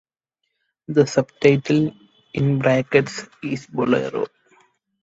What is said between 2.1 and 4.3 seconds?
in brackets, is Bolero.